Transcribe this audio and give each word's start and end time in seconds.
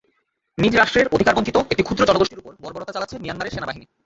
নিজ 0.57 0.73
রাষ্ট্রের 0.75 1.11
অধিকারবঞ্চিত 1.11 1.57
একটি 1.71 1.83
ক্ষুদ্র 1.83 2.07
জনগোষ্ঠীর 2.09 2.41
ওপর 2.41 2.53
বর্বরতা 2.63 2.95
চলাচ্ছে 2.95 3.21
মিয়ানমারের 3.23 3.53
সেনাবাহিনী। 3.53 3.85